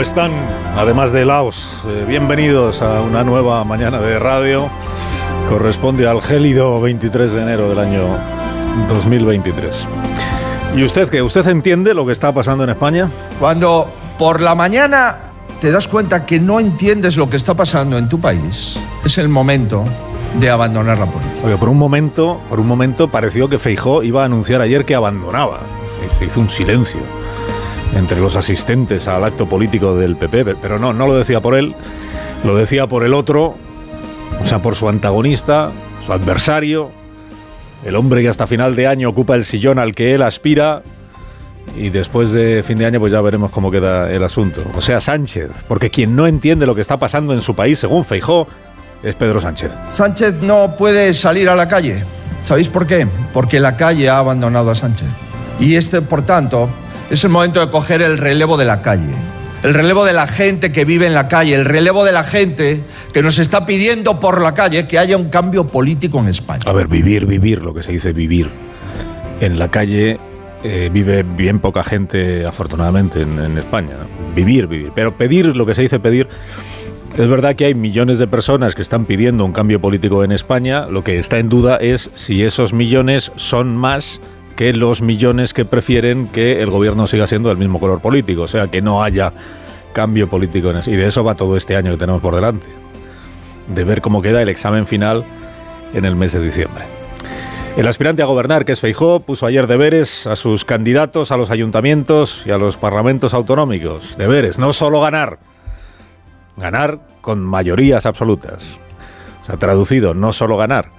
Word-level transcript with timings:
Como 0.00 0.08
están, 0.08 0.32
además 0.78 1.12
de 1.12 1.26
Laos, 1.26 1.84
eh, 1.86 2.06
bienvenidos 2.08 2.80
a 2.80 3.02
una 3.02 3.22
nueva 3.22 3.62
mañana 3.64 4.00
de 4.00 4.18
radio. 4.18 4.70
Corresponde 5.46 6.08
al 6.08 6.22
gélido 6.22 6.80
23 6.80 7.34
de 7.34 7.42
enero 7.42 7.68
del 7.68 7.80
año 7.80 8.06
2023. 8.88 9.86
¿Y 10.74 10.84
usted 10.84 11.10
qué? 11.10 11.20
¿Usted 11.20 11.46
entiende 11.48 11.92
lo 11.92 12.06
que 12.06 12.12
está 12.12 12.32
pasando 12.32 12.64
en 12.64 12.70
España? 12.70 13.10
Cuando 13.38 13.92
por 14.16 14.40
la 14.40 14.54
mañana 14.54 15.18
te 15.60 15.70
das 15.70 15.86
cuenta 15.86 16.24
que 16.24 16.40
no 16.40 16.60
entiendes 16.60 17.18
lo 17.18 17.28
que 17.28 17.36
está 17.36 17.52
pasando 17.52 17.98
en 17.98 18.08
tu 18.08 18.18
país, 18.18 18.78
es 19.04 19.18
el 19.18 19.28
momento 19.28 19.84
de 20.40 20.48
abandonar 20.48 20.98
la 20.98 21.10
política. 21.10 21.40
Oye, 21.44 21.58
por 21.58 21.68
un 21.68 21.76
momento, 21.76 22.40
por 22.48 22.58
un 22.58 22.66
momento 22.66 23.08
pareció 23.08 23.50
que 23.50 23.58
Feijó 23.58 24.02
iba 24.02 24.22
a 24.22 24.24
anunciar 24.24 24.62
ayer 24.62 24.86
que 24.86 24.94
abandonaba. 24.94 25.60
Se 26.18 26.24
hizo 26.24 26.40
un 26.40 26.48
silencio 26.48 27.00
entre 27.96 28.20
los 28.20 28.36
asistentes 28.36 29.08
al 29.08 29.24
acto 29.24 29.46
político 29.46 29.96
del 29.96 30.16
PP, 30.16 30.44
pe- 30.44 30.56
pero 30.60 30.78
no, 30.78 30.92
no 30.92 31.06
lo 31.06 31.16
decía 31.16 31.40
por 31.40 31.54
él, 31.54 31.74
lo 32.44 32.56
decía 32.56 32.86
por 32.86 33.04
el 33.04 33.14
otro, 33.14 33.56
o 34.40 34.46
sea, 34.46 34.60
por 34.60 34.76
su 34.76 34.88
antagonista, 34.88 35.70
su 36.04 36.12
adversario, 36.12 36.90
el 37.84 37.96
hombre 37.96 38.22
que 38.22 38.28
hasta 38.28 38.46
final 38.46 38.76
de 38.76 38.86
año 38.86 39.08
ocupa 39.08 39.34
el 39.34 39.44
sillón 39.44 39.78
al 39.78 39.94
que 39.94 40.14
él 40.14 40.22
aspira. 40.22 40.82
Y 41.76 41.90
después 41.90 42.32
de 42.32 42.62
fin 42.66 42.78
de 42.78 42.86
año, 42.86 42.98
pues 42.98 43.12
ya 43.12 43.20
veremos 43.20 43.50
cómo 43.50 43.70
queda 43.70 44.10
el 44.10 44.24
asunto. 44.24 44.62
O 44.74 44.80
sea, 44.80 45.00
Sánchez, 45.00 45.50
porque 45.68 45.88
quien 45.88 46.16
no 46.16 46.26
entiende 46.26 46.66
lo 46.66 46.74
que 46.74 46.80
está 46.80 46.96
pasando 46.96 47.32
en 47.32 47.40
su 47.42 47.54
país, 47.54 47.78
según 47.78 48.04
Feijó, 48.04 48.46
es 49.04 49.14
Pedro 49.14 49.40
Sánchez. 49.40 49.70
Sánchez 49.88 50.42
no 50.42 50.74
puede 50.76 51.14
salir 51.14 51.48
a 51.48 51.54
la 51.54 51.68
calle. 51.68 52.02
¿Sabéis 52.42 52.68
por 52.68 52.86
qué? 52.86 53.06
Porque 53.32 53.60
la 53.60 53.76
calle 53.76 54.08
ha 54.08 54.18
abandonado 54.18 54.70
a 54.70 54.74
Sánchez. 54.74 55.06
Y 55.60 55.76
este, 55.76 56.02
por 56.02 56.22
tanto, 56.22 56.68
es 57.10 57.24
el 57.24 57.30
momento 57.30 57.60
de 57.60 57.70
coger 57.70 58.02
el 58.02 58.18
relevo 58.18 58.56
de 58.56 58.64
la 58.64 58.80
calle. 58.80 59.14
El 59.62 59.74
relevo 59.74 60.06
de 60.06 60.14
la 60.14 60.26
gente 60.26 60.72
que 60.72 60.86
vive 60.86 61.06
en 61.06 61.12
la 61.12 61.28
calle, 61.28 61.54
el 61.54 61.66
relevo 61.66 62.04
de 62.04 62.12
la 62.12 62.22
gente 62.22 62.82
que 63.12 63.22
nos 63.22 63.38
está 63.38 63.66
pidiendo 63.66 64.18
por 64.18 64.40
la 64.40 64.54
calle 64.54 64.88
que 64.88 64.98
haya 64.98 65.18
un 65.18 65.28
cambio 65.28 65.66
político 65.66 66.18
en 66.20 66.28
España. 66.28 66.62
A 66.64 66.72
ver, 66.72 66.88
vivir, 66.88 67.26
vivir, 67.26 67.60
lo 67.60 67.74
que 67.74 67.82
se 67.82 67.92
dice 67.92 68.12
vivir. 68.12 68.48
En 69.40 69.58
la 69.58 69.70
calle 69.70 70.18
eh, 70.62 70.88
vive 70.90 71.22
bien 71.22 71.58
poca 71.58 71.82
gente, 71.82 72.46
afortunadamente, 72.46 73.20
en, 73.22 73.58
España. 73.58 73.96
Vivir, 74.34 74.66
vivir. 74.66 74.92
Pero 74.94 75.14
pedir, 75.16 75.54
lo 75.56 75.66
que 75.66 75.74
se 75.74 75.82
dice 75.82 76.00
pedir, 76.00 76.26
es 77.18 77.28
verdad 77.28 77.54
que 77.54 77.66
hay 77.66 77.74
millones 77.74 78.18
de 78.18 78.26
personas 78.26 78.74
que 78.74 78.82
están 78.82 79.04
pidiendo 79.04 79.44
un 79.44 79.52
cambio 79.52 79.78
político 79.78 80.24
en 80.24 80.32
España. 80.32 80.86
Lo 80.86 81.04
que 81.04 81.18
está 81.18 81.38
en 81.38 81.50
duda 81.50 81.76
es 81.76 82.08
si 82.14 82.44
esos 82.44 82.72
millones 82.72 83.30
son 83.36 83.76
más 83.76 84.22
que 84.56 84.72
los 84.72 85.02
millones 85.02 85.54
que 85.54 85.64
prefieren 85.64 86.28
que 86.28 86.62
el 86.62 86.70
gobierno 86.70 87.06
siga 87.06 87.26
siendo 87.26 87.48
del 87.48 87.58
mismo 87.58 87.80
color 87.80 88.00
político. 88.00 88.42
O 88.42 88.48
sea, 88.48 88.68
que 88.68 88.82
no 88.82 89.02
haya 89.02 89.32
cambio 89.92 90.28
político 90.28 90.70
en 90.70 90.78
eso. 90.78 90.90
Y 90.90 90.96
de 90.96 91.06
eso 91.06 91.24
va 91.24 91.34
todo 91.34 91.56
este 91.56 91.76
año 91.76 91.92
que 91.92 91.98
tenemos 91.98 92.22
por 92.22 92.34
delante. 92.34 92.66
De 93.68 93.84
ver 93.84 94.00
cómo 94.00 94.22
queda 94.22 94.42
el 94.42 94.48
examen 94.48 94.86
final 94.86 95.24
en 95.94 96.04
el 96.04 96.16
mes 96.16 96.32
de 96.32 96.40
diciembre. 96.40 96.84
El 97.76 97.86
aspirante 97.86 98.22
a 98.22 98.26
gobernar, 98.26 98.64
que 98.64 98.72
es 98.72 98.80
Feijó, 98.80 99.20
puso 99.20 99.46
ayer 99.46 99.66
deberes 99.66 100.26
a 100.26 100.34
sus 100.34 100.64
candidatos 100.64 101.30
a 101.30 101.36
los 101.36 101.50
ayuntamientos 101.50 102.42
y 102.44 102.50
a 102.50 102.58
los 102.58 102.76
parlamentos 102.76 103.32
autonómicos. 103.32 104.16
Deberes, 104.18 104.58
no 104.58 104.72
solo 104.72 105.00
ganar, 105.00 105.38
ganar 106.56 107.00
con 107.20 107.40
mayorías 107.40 108.06
absolutas. 108.06 108.64
O 109.40 109.44
sea, 109.44 109.56
traducido, 109.56 110.14
no 110.14 110.32
solo 110.32 110.56
ganar, 110.56 110.90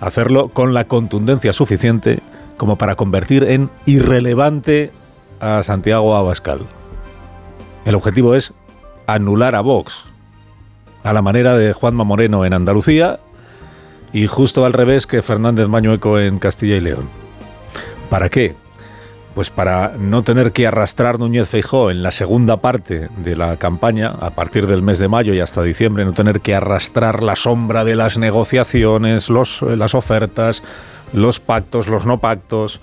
hacerlo 0.00 0.48
con 0.48 0.74
la 0.74 0.84
contundencia 0.84 1.52
suficiente 1.52 2.20
como 2.60 2.76
para 2.76 2.94
convertir 2.94 3.44
en 3.44 3.70
irrelevante 3.86 4.92
a 5.40 5.62
Santiago 5.62 6.14
Abascal. 6.14 6.60
El 7.86 7.94
objetivo 7.94 8.34
es 8.34 8.52
anular 9.06 9.54
a 9.54 9.62
Vox, 9.62 10.04
a 11.02 11.14
la 11.14 11.22
manera 11.22 11.56
de 11.56 11.72
Juanma 11.72 12.04
Moreno 12.04 12.44
en 12.44 12.52
Andalucía 12.52 13.18
y 14.12 14.26
justo 14.26 14.66
al 14.66 14.74
revés 14.74 15.06
que 15.06 15.22
Fernández 15.22 15.68
Mañueco 15.68 16.18
en 16.18 16.38
Castilla 16.38 16.76
y 16.76 16.82
León. 16.82 17.08
¿Para 18.10 18.28
qué? 18.28 18.54
Pues 19.34 19.48
para 19.48 19.94
no 19.98 20.22
tener 20.22 20.52
que 20.52 20.66
arrastrar 20.66 21.18
Núñez 21.18 21.48
Feijó 21.48 21.90
en 21.90 22.02
la 22.02 22.10
segunda 22.10 22.58
parte 22.58 23.08
de 23.16 23.36
la 23.36 23.56
campaña, 23.56 24.08
a 24.20 24.32
partir 24.32 24.66
del 24.66 24.82
mes 24.82 24.98
de 24.98 25.08
mayo 25.08 25.32
y 25.32 25.40
hasta 25.40 25.62
diciembre, 25.62 26.04
no 26.04 26.12
tener 26.12 26.42
que 26.42 26.54
arrastrar 26.54 27.22
la 27.22 27.36
sombra 27.36 27.86
de 27.86 27.96
las 27.96 28.18
negociaciones, 28.18 29.30
los, 29.30 29.62
las 29.62 29.94
ofertas, 29.94 30.62
los 31.12 31.40
pactos, 31.40 31.88
los 31.88 32.06
no 32.06 32.20
pactos 32.20 32.80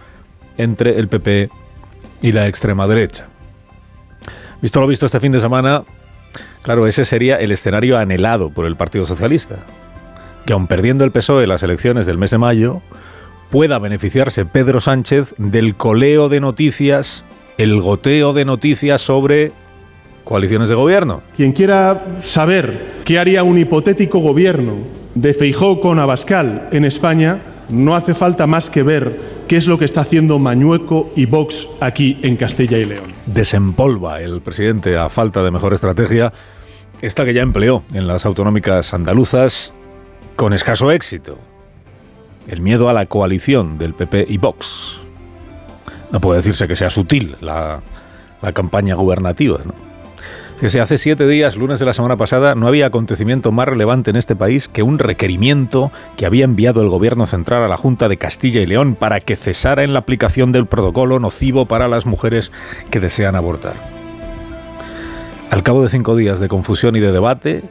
entre 0.57 0.99
el 0.99 1.07
PP 1.07 1.49
y 2.21 2.31
la 2.31 2.47
extrema 2.47 2.87
derecha. 2.87 3.27
Visto 4.61 4.81
lo 4.81 4.87
visto 4.87 5.05
este 5.05 5.19
fin 5.19 5.31
de 5.31 5.39
semana, 5.39 5.83
claro, 6.63 6.87
ese 6.87 7.05
sería 7.05 7.37
el 7.37 7.51
escenario 7.51 7.97
anhelado 7.97 8.49
por 8.49 8.65
el 8.65 8.75
Partido 8.75 9.05
Socialista 9.05 9.57
que 10.47 10.53
aun 10.53 10.65
perdiendo 10.65 11.03
el 11.03 11.11
PSOE 11.11 11.43
E 11.43 11.47
las 11.47 11.61
elecciones 11.61 12.07
del 12.07 12.17
mes 12.17 12.31
de 12.31 12.39
mayo, 12.39 12.81
pueda 13.51 13.77
beneficiarse 13.77 14.45
Pedro 14.45 14.81
Sánchez 14.81 15.35
del 15.37 15.75
coleo 15.75 16.29
de 16.29 16.39
noticias, 16.39 17.23
el 17.57 17.79
goteo 17.81 18.33
de 18.33 18.45
noticias 18.45 19.01
sobre 19.01 19.51
coaliciones 20.23 20.69
de 20.69 20.75
gobierno. 20.75 21.21
Quien 21.35 21.51
quiera 21.51 22.19
saber 22.21 23.01
qué 23.05 23.19
haría 23.19 23.43
un 23.43 23.57
hipotético 23.57 24.19
gobierno 24.19 24.75
de 25.15 25.33
Feijó 25.33 25.81
con 25.81 25.99
Abascal 25.99 26.69
en 26.71 26.85
España, 26.85 27.41
no 27.69 27.95
hace 27.95 28.13
falta 28.13 28.47
más 28.47 28.69
que 28.69 28.83
ver 28.83 29.19
qué 29.47 29.57
es 29.57 29.67
lo 29.67 29.77
que 29.77 29.85
está 29.85 30.01
haciendo 30.01 30.39
Mañueco 30.39 31.11
y 31.15 31.25
Vox 31.25 31.67
aquí 31.79 32.19
en 32.21 32.37
Castilla 32.37 32.77
y 32.77 32.85
León. 32.85 33.05
Desempolva 33.25 34.21
el 34.21 34.41
presidente 34.41 34.97
a 34.97 35.09
falta 35.09 35.43
de 35.43 35.51
mejor 35.51 35.73
estrategia 35.73 36.31
esta 37.01 37.25
que 37.25 37.33
ya 37.33 37.41
empleó 37.41 37.83
en 37.93 38.07
las 38.07 38.25
autonómicas 38.25 38.93
andaluzas 38.93 39.73
con 40.35 40.53
escaso 40.53 40.91
éxito. 40.91 41.37
El 42.47 42.61
miedo 42.61 42.89
a 42.89 42.93
la 42.93 43.05
coalición 43.05 43.77
del 43.77 43.93
PP 43.93 44.25
y 44.29 44.37
Vox. 44.37 44.99
No 46.11 46.21
puede 46.21 46.37
decirse 46.37 46.67
que 46.67 46.75
sea 46.75 46.89
sutil 46.89 47.35
la, 47.41 47.81
la 48.41 48.53
campaña 48.53 48.95
gubernativa. 48.95 49.59
¿no? 49.63 49.86
Que 50.59 50.71
se 50.71 50.81
hace 50.81 50.97
siete 50.97 51.27
días, 51.27 51.55
lunes 51.55 51.79
de 51.79 51.85
la 51.85 51.93
semana 51.93 52.17
pasada, 52.17 52.55
no 52.55 52.67
había 52.67 52.87
acontecimiento 52.87 53.51
más 53.51 53.67
relevante 53.67 54.09
en 54.09 54.15
este 54.15 54.35
país 54.35 54.67
que 54.67 54.81
un 54.81 54.97
requerimiento 54.97 55.91
que 56.17 56.25
había 56.25 56.45
enviado 56.45 56.81
el 56.81 56.89
gobierno 56.89 57.27
central 57.27 57.61
a 57.61 57.67
la 57.67 57.77
Junta 57.77 58.09
de 58.09 58.17
Castilla 58.17 58.59
y 58.61 58.65
León 58.65 58.95
para 58.95 59.19
que 59.19 59.35
cesara 59.35 59.83
en 59.83 59.93
la 59.93 59.99
aplicación 59.99 60.51
del 60.51 60.65
protocolo 60.65 61.19
nocivo 61.19 61.67
para 61.67 61.87
las 61.87 62.07
mujeres 62.07 62.51
que 62.89 62.99
desean 62.99 63.35
abortar. 63.35 63.73
Al 65.51 65.61
cabo 65.61 65.83
de 65.83 65.89
cinco 65.89 66.15
días 66.15 66.39
de 66.39 66.47
confusión 66.47 66.95
y 66.95 67.01
de 67.01 67.11
debate, 67.11 67.63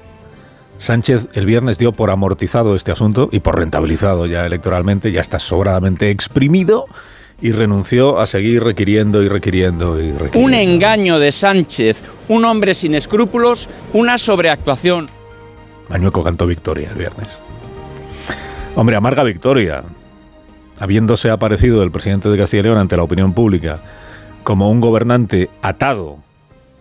Sánchez 0.79 1.27
el 1.33 1.45
viernes 1.45 1.79
dio 1.79 1.91
por 1.91 2.11
amortizado 2.11 2.77
este 2.77 2.93
asunto 2.93 3.29
y 3.33 3.41
por 3.41 3.59
rentabilizado 3.59 4.27
ya 4.27 4.47
electoralmente, 4.47 5.11
ya 5.11 5.23
está 5.23 5.41
sobradamente 5.41 6.11
exprimido 6.11 6.87
y 7.41 7.53
renunció 7.53 8.19
a 8.19 8.27
seguir 8.27 8.65
requiriendo 8.65 9.23
y 9.23 9.29
requiriendo 9.29 10.01
y 10.01 10.13
requiriendo. 10.13 10.39
Un 10.39 10.55
engaño 10.55 11.19
de 11.19 11.33
Sánchez, 11.33 12.03
un 12.29 12.45
hombre 12.45 12.75
sin 12.75 12.95
escrúpulos, 12.95 13.69
una 13.93 14.19
sobreactuación. 14.19 15.09
Mañueco 15.89 16.23
cantó 16.23 16.47
victoria 16.47 16.91
el 16.91 16.97
viernes. 16.97 17.29
Hombre, 18.75 18.97
amarga 18.97 19.23
victoria, 19.23 19.85
habiéndose 20.79 21.31
aparecido 21.31 21.83
el 21.83 21.91
presidente 21.91 22.29
de 22.29 22.39
Castilla 22.39 22.61
y 22.61 22.65
León 22.65 22.79
ante 22.79 22.97
la 22.97 23.03
opinión 23.03 23.33
pública 23.33 23.81
como 24.43 24.71
un 24.71 24.81
gobernante 24.81 25.51
atado 25.61 26.19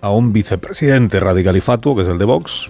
a 0.01 0.11
un 0.11 0.33
vicepresidente 0.33 1.19
radical 1.19 1.57
y 1.57 1.61
fatuo, 1.61 1.95
que 1.95 2.03
es 2.03 2.07
el 2.07 2.19
de 2.19 2.25
Vox, 2.25 2.69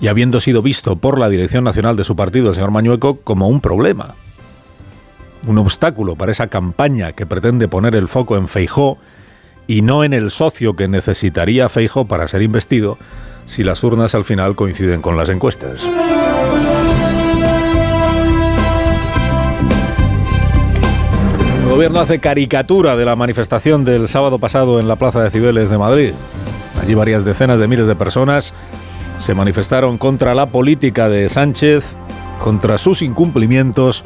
y 0.00 0.08
habiendo 0.08 0.40
sido 0.40 0.62
visto 0.62 0.96
por 0.96 1.18
la 1.18 1.28
dirección 1.28 1.62
nacional 1.62 1.94
de 1.94 2.02
su 2.02 2.16
partido, 2.16 2.48
el 2.48 2.54
señor 2.56 2.72
Mañueco, 2.72 3.20
como 3.22 3.46
un 3.46 3.60
problema, 3.60 4.16
un 5.46 5.58
obstáculo 5.58 6.16
para 6.16 6.32
esa 6.32 6.46
campaña 6.46 7.12
que 7.12 7.26
pretende 7.26 7.68
poner 7.68 7.94
el 7.94 8.08
foco 8.08 8.36
en 8.36 8.48
Feijó 8.48 8.98
y 9.66 9.82
no 9.82 10.04
en 10.04 10.12
el 10.12 10.30
socio 10.30 10.74
que 10.74 10.88
necesitaría 10.88 11.68
Feijó 11.68 12.04
para 12.06 12.28
ser 12.28 12.42
investido 12.42 12.98
si 13.46 13.64
las 13.64 13.82
urnas 13.82 14.14
al 14.14 14.24
final 14.24 14.54
coinciden 14.54 15.02
con 15.02 15.16
las 15.16 15.28
encuestas. 15.28 15.86
El 21.64 21.70
gobierno 21.70 22.00
hace 22.00 22.18
caricatura 22.18 22.96
de 22.96 23.04
la 23.04 23.16
manifestación 23.16 23.84
del 23.84 24.06
sábado 24.06 24.38
pasado 24.38 24.78
en 24.78 24.88
la 24.88 24.96
Plaza 24.96 25.22
de 25.22 25.30
Cibeles 25.30 25.70
de 25.70 25.78
Madrid. 25.78 26.12
Allí 26.80 26.94
varias 26.94 27.24
decenas 27.24 27.58
de 27.58 27.66
miles 27.66 27.86
de 27.86 27.94
personas 27.94 28.52
se 29.16 29.34
manifestaron 29.34 29.98
contra 29.98 30.34
la 30.34 30.46
política 30.46 31.08
de 31.08 31.28
Sánchez, 31.28 31.84
contra 32.42 32.76
sus 32.76 33.02
incumplimientos 33.02 34.04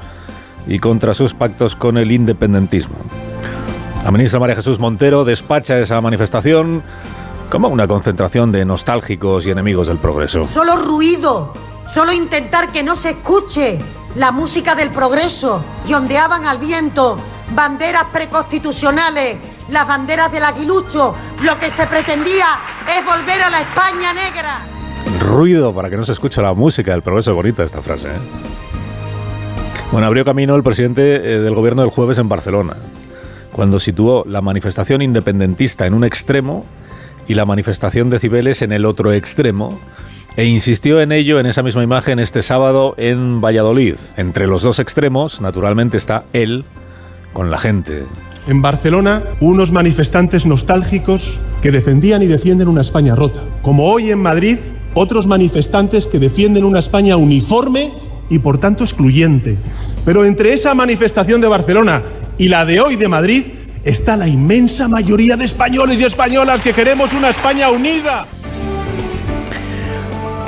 y 0.67 0.79
contra 0.79 1.15
sus 1.15 1.35
pactos 1.35 1.77
con 1.77 1.97
el 1.97 2.13
independentismo. 2.13 2.97
La 4.05 4.11
ministra 4.11 4.39
María 4.39 4.57
Jesús 4.57 4.79
Montero 4.79 5.25
despacha 5.25 5.79
esa 5.79 6.01
manifestación 6.01 6.83
como 7.51 7.69
una 7.69 7.87
concentración 7.87 8.53
de 8.53 8.65
nostálgicos 8.65 9.47
y 9.47 9.51
enemigos 9.51 9.89
del 9.89 9.99
progreso. 9.99 10.47
Solo 10.49 10.77
ruido, 10.77 11.55
solo 11.87 12.13
intentar 12.13 12.73
que 12.73 12.83
no 12.83 12.97
se 12.97 13.11
escuche 13.11 13.79
la 14.17 14.33
música 14.33 14.75
del 14.75 14.91
progreso 14.91 15.63
y 15.87 15.95
ondeaban 15.95 16.47
al 16.47 16.59
viento 16.59 17.19
banderas 17.55 18.07
preconstitucionales, 18.13 19.39
las 19.69 19.87
banderas 19.87 20.33
del 20.33 20.45
aguilucho. 20.45 21.15
Lo 21.43 21.59
que 21.59 21.71
se 21.71 21.87
pretendía 21.87 22.47
es 22.99 23.05
volver 23.05 23.43
a 23.43 23.51
la 23.51 23.61
España 23.61 24.13
negra. 24.13 24.67
Ruido 25.21 25.75
para 25.75 25.91
que 25.91 25.97
no 25.97 26.05
se 26.05 26.13
escuche 26.13 26.43
la 26.43 26.55
música 26.55 26.93
del 26.93 27.03
progreso. 27.03 27.31
Es 27.31 27.37
bonita 27.37 27.63
esta 27.63 27.83
frase. 27.83 28.09
¿eh? 28.09 28.66
Bueno, 29.93 30.09
abrió 30.09 30.25
camino 30.25 30.56
el 30.56 30.62
presidente 30.62 31.17
eh, 31.17 31.38
del 31.38 31.55
gobierno 31.55 31.83
del 31.83 31.91
jueves 31.91 32.19
en 32.19 32.29
Barcelona, 32.29 32.77
cuando 33.53 33.79
situó 33.79 34.25
la 34.27 34.43
manifestación 34.43 35.00
independentista 35.00 35.87
en 35.87 35.94
un 35.94 36.05
extremo 36.05 36.65
y 37.29 37.35
la 37.35 37.47
manifestación 37.47 38.11
de 38.11 38.19
Cibeles 38.19 38.62
en 38.62 38.73
el 38.73 38.85
otro 38.85 39.12
extremo, 39.12 39.79
e 40.37 40.44
insistió 40.44 41.00
en 41.00 41.12
ello 41.12 41.41
en 41.41 41.47
esa 41.47 41.62
misma 41.62 41.83
imagen 41.83 42.19
este 42.19 42.43
sábado 42.43 42.94
en 42.99 43.41
Valladolid. 43.41 43.94
Entre 44.17 44.47
los 44.47 44.62
dos 44.62 44.81
extremos, 44.81 45.41
naturalmente, 45.41 45.97
está 45.97 46.25
él 46.32 46.65
con 47.32 47.50
la 47.50 47.59
gente. 47.59 48.05
En 48.49 48.62
Barcelona, 48.62 49.23
unos 49.41 49.73
manifestantes 49.73 50.47
nostálgicos 50.47 51.41
que 51.62 51.71
defendían 51.71 52.23
y 52.23 52.27
defienden 52.27 52.69
una 52.69 52.82
España 52.82 53.15
rota. 53.15 53.41
Como 53.62 53.91
hoy 53.91 54.11
en 54.11 54.19
Madrid, 54.19 54.59
otros 54.94 55.27
manifestantes 55.27 56.06
que 56.06 56.19
defienden 56.19 56.65
una 56.65 56.81
España 56.81 57.17
uniforme 57.17 57.91
y 58.28 58.38
por 58.38 58.58
tanto 58.58 58.84
excluyente. 58.84 59.56
Pero 60.05 60.25
entre 60.25 60.52
esa 60.52 60.75
manifestación 60.75 61.40
de 61.40 61.49
Barcelona 61.49 62.02
y 62.38 62.49
la 62.49 62.64
de 62.64 62.81
hoy 62.81 62.96
de 62.96 63.08
Madrid 63.08 63.44
está 63.84 64.17
la 64.17 64.28
inmensa 64.28 64.88
mayoría 64.88 65.37
de 65.37 65.44
españoles 65.44 66.00
y 66.00 66.05
españolas 66.05 66.62
que 66.62 66.73
queremos 66.73 67.12
una 67.12 67.31
España 67.31 67.70
unida. 67.70 68.26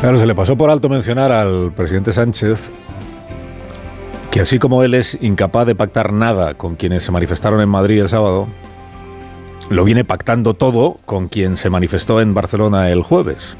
Claro, 0.00 0.18
se 0.18 0.26
le 0.26 0.34
pasó 0.34 0.56
por 0.56 0.70
alto 0.70 0.88
mencionar 0.88 1.32
al 1.32 1.72
presidente 1.72 2.12
Sánchez 2.12 2.70
que 4.30 4.40
así 4.40 4.58
como 4.58 4.82
él 4.82 4.94
es 4.94 5.16
incapaz 5.20 5.66
de 5.66 5.74
pactar 5.74 6.12
nada 6.12 6.54
con 6.54 6.76
quienes 6.76 7.02
se 7.02 7.12
manifestaron 7.12 7.60
en 7.60 7.68
Madrid 7.68 8.00
el 8.00 8.08
sábado, 8.08 8.46
lo 9.70 9.84
viene 9.84 10.04
pactando 10.04 10.54
todo 10.54 10.98
con 11.04 11.28
quien 11.28 11.56
se 11.56 11.70
manifestó 11.70 12.20
en 12.20 12.34
Barcelona 12.34 12.90
el 12.90 13.02
jueves. 13.02 13.56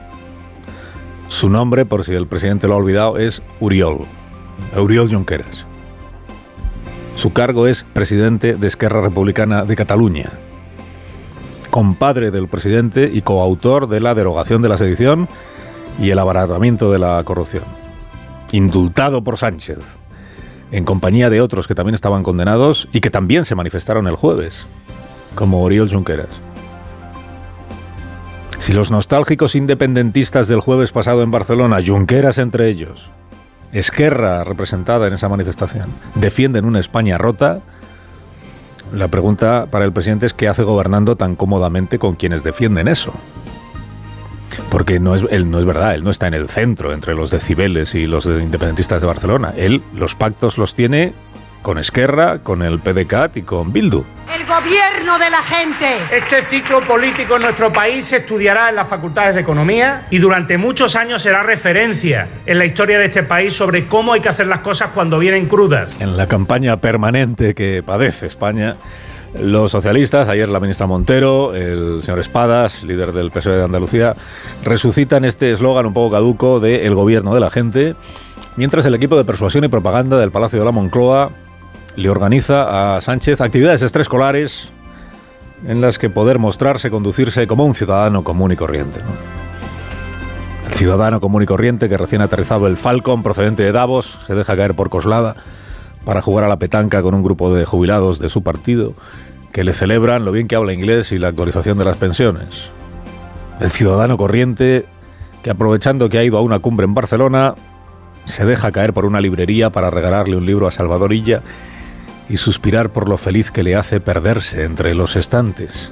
Su 1.29 1.51
nombre, 1.51 1.85
por 1.85 2.05
si 2.05 2.15
el 2.15 2.27
presidente 2.27 2.67
lo 2.67 2.75
ha 2.75 2.79
olvidado, 2.79 3.19
es 3.19 3.43
Uriol, 3.61 3.99
Uriol 4.77 5.13
Junqueras. 5.13 5.67
Su 7.17 7.33
cargo 7.33 7.67
es 7.67 7.85
presidente 7.85 8.55
de 8.55 8.67
Esquerra 8.67 9.03
Republicana 9.03 9.65
de 9.65 9.77
Cataluña, 9.77 10.31
compadre 11.71 12.31
del 12.31 12.49
presidente 12.49 13.11
y 13.13 13.21
coautor 13.21 13.89
de 13.89 14.01
la 14.01 14.15
derogación 14.15 14.63
de 14.63 14.69
la 14.71 14.79
sedición 14.79 15.29
y 15.99 16.11
el 16.11 16.19
abaratamiento 16.19 16.91
de 16.91 16.99
la 16.99 17.23
corrupción. 17.25 17.65
Indultado 18.53 19.23
por 19.23 19.37
Sánchez, 19.37 19.79
en 20.73 20.85
compañía 20.85 21.29
de 21.29 21.43
otros 21.43 21.69
que 21.69 21.75
también 21.75 21.95
estaban 21.95 22.23
condenados 22.23 22.89
y 22.93 23.01
que 23.01 23.11
también 23.11 23.45
se 23.45 23.55
manifestaron 23.55 24.07
el 24.07 24.17
jueves, 24.17 24.67
como 25.35 25.63
Oriol 25.63 25.91
Junqueras. 25.91 26.48
Si 28.59 28.73
los 28.73 28.91
nostálgicos 28.91 29.55
independentistas 29.55 30.49
del 30.49 30.61
jueves 30.61 30.93
pasado 30.93 31.23
en 31.23 31.31
Barcelona, 31.31 31.79
Junqueras 31.85 32.39
entre 32.39 32.69
ellos, 32.69 33.11
Esquerra 33.73 34.45
representada 34.45 35.07
en 35.07 35.15
esa 35.15 35.29
manifestación, 35.29 35.87
defienden 36.15 36.65
una 36.65 36.81
España 36.81 37.19
rota, 37.19 37.61
la 38.93 39.09
pregunta 39.09 39.67
para 39.71 39.85
el 39.85 39.93
presidente 39.93 40.27
es 40.27 40.35
qué 40.35 40.49
hace 40.49 40.63
gobernando 40.63 41.17
tan 41.17 41.37
cómodamente 41.37 41.99
con 41.99 42.17
quienes 42.17 42.43
defienden 42.43 42.89
eso. 42.89 43.13
Porque 44.71 44.99
no 44.99 45.15
es, 45.15 45.25
él 45.31 45.51
no 45.51 45.59
es 45.59 45.65
verdad, 45.65 45.95
él 45.95 46.05
no 46.05 46.11
está 46.11 46.27
en 46.27 46.35
el 46.35 46.49
centro 46.49 46.93
entre 46.93 47.15
los 47.15 47.31
decibeles 47.31 47.95
y 47.95 48.07
los 48.07 48.27
independentistas 48.27 49.01
de 49.01 49.07
Barcelona. 49.07 49.55
Él 49.57 49.83
los 49.95 50.15
pactos 50.15 50.59
los 50.59 50.75
tiene 50.75 51.13
con 51.63 51.79
Esquerra, 51.79 52.43
con 52.43 52.63
el 52.63 52.81
PDCAT 52.81 53.37
y 53.37 53.43
con 53.43 53.73
Bildu. 53.73 54.05
Gobierno 54.69 55.19
de 55.19 55.31
la 55.31 55.43
gente. 55.43 55.87
Este 56.15 56.43
ciclo 56.43 56.82
político 56.82 57.37
en 57.37 57.43
nuestro 57.43 57.73
país 57.73 58.05
se 58.05 58.19
estudiará 58.19 58.69
en 58.69 58.76
las 58.76 58.87
facultades 58.87 59.35
de 59.35 59.41
economía 59.41 60.06
y 60.11 60.19
durante 60.19 60.59
muchos 60.59 60.94
años 60.94 61.23
será 61.23 61.43
referencia 61.43 62.29
en 62.44 62.59
la 62.59 62.67
historia 62.67 62.99
de 62.99 63.06
este 63.06 63.23
país 63.23 63.55
sobre 63.55 63.87
cómo 63.87 64.12
hay 64.12 64.20
que 64.20 64.29
hacer 64.29 64.47
las 64.47 64.59
cosas 64.59 64.91
cuando 64.93 65.19
vienen 65.19 65.47
crudas. 65.47 65.97
En 66.00 66.19
la 66.19 66.26
campaña 66.26 66.76
permanente 66.76 67.55
que 67.55 67.82
padece 67.82 68.26
España 68.26 68.76
los 69.41 69.70
socialistas, 69.70 70.29
ayer 70.29 70.50
la 70.50 70.61
ministra 70.61 70.87
Montero, 70.87 71.55
el 71.55 72.03
señor 72.03 72.19
Espadas, 72.19 72.85
líder 72.85 73.12
del 73.12 73.31
PSOE 73.31 73.56
de 73.56 73.64
Andalucía, 73.64 74.17
resucitan 74.64 75.25
este 75.25 75.50
eslogan 75.50 75.87
un 75.87 75.94
poco 75.94 76.14
caduco 76.14 76.61
de 76.61 76.87
el 76.87 76.94
gobierno 76.94 77.32
de 77.32 77.41
la 77.41 77.49
gente, 77.49 77.97
mientras 78.56 78.85
el 78.85 78.94
equipo 78.94 79.17
de 79.17 79.25
persuasión 79.25 79.64
y 79.64 79.69
propaganda 79.69 80.19
del 80.19 80.31
Palacio 80.31 80.59
de 80.59 80.67
la 80.67 80.73
Moncloa 80.73 81.31
le 81.99 82.11
organiza 82.11 82.97
a 82.97 83.00
Sánchez 83.00 83.41
actividades 83.41 83.83
extraescolares 83.83 84.71
en 85.67 85.81
las 85.81 85.99
que 85.99 86.09
poder 86.09 86.39
mostrarse, 86.39 86.91
conducirse 86.91 87.49
como 87.49 87.65
un 87.65 87.75
ciudadano 87.75 88.23
común 88.23 88.53
y 88.53 88.56
corriente. 88.56 89.00
El 90.69 90.75
ciudadano 90.75 91.21
común 91.21 91.43
y 91.43 91.47
corriente 91.47 91.89
que 91.89 91.99
recién 91.99 92.23
aterrizado 92.23 92.69
el 92.69 92.77
Falcon 92.77 93.25
procedente 93.25 93.65
de 93.65 93.73
Davos 93.73 94.21
se 94.25 94.37
deja 94.37 94.56
caer 94.56 94.77
por 94.77 94.91
Coslada 94.91 95.35
para 96.05 96.23
jugar 96.23 96.45
a 96.45 96.49
la 96.49 96.61
petanca 96.61 97.03
con 97.03 97.15
un 97.15 97.25
grupo 97.25 97.53
de 97.53 97.65
jubilados 97.65 98.21
de 98.21 98.31
su 98.31 98.45
partido 98.45 98.95
que 99.53 99.65
le 99.65 99.73
celebran 99.73 100.25
lo 100.25 100.31
bien 100.31 100.47
que 100.47 100.55
habla 100.55 100.73
inglés 100.73 101.11
y 101.11 101.19
la 101.19 101.29
actualización 101.29 101.79
de 101.79 101.85
las 101.85 101.97
pensiones. 101.97 102.71
El 103.59 103.73
ciudadano 103.73 104.17
corriente 104.17 104.87
que 105.43 105.50
aprovechando 105.50 106.09
que 106.09 106.19
ha 106.19 106.23
ido 106.23 106.39
a 106.39 106.43
una 106.43 106.61
cumbre 106.61 106.85
en 106.85 106.95
Barcelona 106.95 107.56
se 108.25 108.47
deja 108.47 108.71
caer 108.71 108.93
por 108.93 109.05
una 109.05 109.21
librería 109.21 109.71
para 109.71 109.91
regalarle 109.91 110.37
un 110.37 110.47
libro 110.47 110.69
a 110.69 110.71
Salvadorilla 110.71 111.43
y 112.29 112.37
suspirar 112.37 112.91
por 112.93 113.09
lo 113.09 113.17
feliz 113.17 113.51
que 113.51 113.63
le 113.63 113.77
hace 113.77 114.01
perderse 114.01 114.65
entre 114.65 114.95
los 114.95 115.17
estantes. 115.17 115.91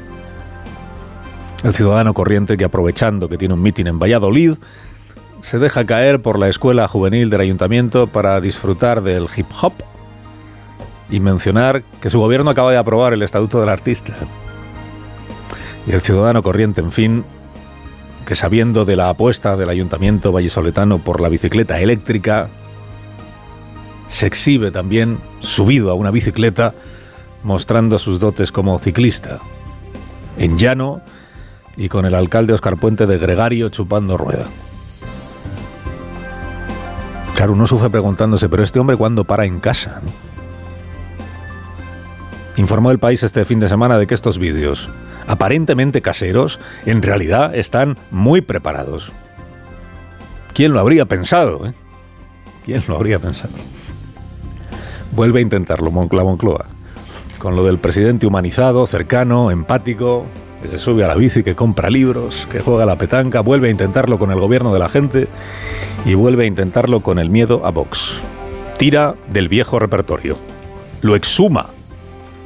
El 1.64 1.74
ciudadano 1.74 2.14
corriente 2.14 2.56
que 2.56 2.64
aprovechando 2.64 3.28
que 3.28 3.38
tiene 3.38 3.54
un 3.54 3.62
mitin 3.62 3.86
en 3.86 3.98
Valladolid 3.98 4.54
se 5.40 5.58
deja 5.58 5.86
caer 5.86 6.22
por 6.22 6.38
la 6.38 6.48
escuela 6.48 6.88
juvenil 6.88 7.30
del 7.30 7.40
ayuntamiento 7.40 8.06
para 8.06 8.40
disfrutar 8.40 9.02
del 9.02 9.26
hip 9.34 9.46
hop 9.60 9.72
y 11.10 11.20
mencionar 11.20 11.82
que 12.00 12.10
su 12.10 12.18
gobierno 12.18 12.50
acaba 12.50 12.72
de 12.72 12.78
aprobar 12.78 13.12
el 13.12 13.22
Estatuto 13.22 13.60
del 13.60 13.68
Artista. 13.68 14.16
Y 15.86 15.92
el 15.92 16.00
ciudadano 16.00 16.42
corriente, 16.42 16.80
en 16.80 16.90
fin, 16.90 17.24
que 18.26 18.34
sabiendo 18.34 18.84
de 18.84 18.96
la 18.96 19.08
apuesta 19.08 19.56
del 19.56 19.70
ayuntamiento 19.70 20.32
vallisoletano 20.32 20.98
por 20.98 21.20
la 21.20 21.28
bicicleta 21.28 21.78
eléctrica, 21.80 22.48
se 24.08 24.26
exhibe 24.26 24.70
también 24.70 25.18
subido 25.40 25.90
a 25.90 25.94
una 25.94 26.10
bicicleta 26.10 26.74
mostrando 27.42 27.98
sus 27.98 28.20
dotes 28.20 28.52
como 28.52 28.78
ciclista, 28.78 29.38
en 30.38 30.58
llano 30.58 31.00
y 31.76 31.88
con 31.88 32.06
el 32.06 32.14
alcalde 32.14 32.52
Oscar 32.52 32.76
Puente 32.76 33.06
de 33.06 33.18
Gregario 33.18 33.68
chupando 33.68 34.16
rueda. 34.16 34.46
Claro, 37.36 37.52
uno 37.52 37.66
sufre 37.66 37.90
preguntándose, 37.90 38.48
pero 38.48 38.62
este 38.62 38.78
hombre 38.78 38.96
cuándo 38.96 39.24
para 39.24 39.44
en 39.44 39.60
casa? 39.60 40.00
Informó 42.56 42.90
el 42.90 42.98
país 42.98 43.22
este 43.22 43.44
fin 43.44 43.60
de 43.60 43.68
semana 43.68 43.98
de 43.98 44.06
que 44.06 44.14
estos 44.14 44.38
vídeos, 44.38 44.88
aparentemente 45.26 46.00
caseros, 46.00 46.58
en 46.86 47.02
realidad 47.02 47.54
están 47.54 47.98
muy 48.10 48.40
preparados. 48.40 49.12
¿Quién 50.54 50.72
lo 50.72 50.80
habría 50.80 51.04
pensado? 51.04 51.66
Eh? 51.66 51.74
¿Quién 52.64 52.82
lo 52.88 52.96
habría 52.96 53.18
pensado? 53.18 53.52
Vuelve 55.16 55.40
a 55.40 55.42
intentarlo, 55.42 55.90
Moncloa 55.90 56.22
Moncloa. 56.22 56.66
Con 57.38 57.56
lo 57.56 57.64
del 57.64 57.78
presidente 57.78 58.26
humanizado, 58.26 58.86
cercano, 58.86 59.50
empático, 59.50 60.26
que 60.62 60.68
se 60.68 60.78
sube 60.78 61.02
a 61.04 61.08
la 61.08 61.16
bici, 61.16 61.42
que 61.42 61.56
compra 61.56 61.90
libros, 61.90 62.46
que 62.52 62.60
juega 62.60 62.86
la 62.86 62.96
petanca, 62.96 63.40
vuelve 63.40 63.68
a 63.68 63.70
intentarlo 63.72 64.18
con 64.18 64.30
el 64.30 64.38
gobierno 64.38 64.72
de 64.72 64.78
la 64.78 64.88
gente 64.88 65.26
y 66.04 66.14
vuelve 66.14 66.44
a 66.44 66.46
intentarlo 66.46 67.00
con 67.00 67.18
el 67.18 67.30
miedo 67.30 67.66
a 67.66 67.70
Vox. 67.70 68.20
Tira 68.78 69.16
del 69.28 69.48
viejo 69.48 69.80
repertorio. 69.80 70.36
Lo 71.02 71.16
exhuma 71.16 71.70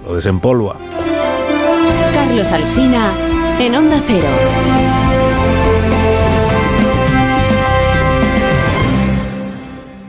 lo 0.07 0.15
desempolva. 0.15 0.77
Carlos 2.15 2.53
Alsina 2.53 3.12
en 3.59 3.75
Onda 3.75 4.00
Cero. 4.07 5.10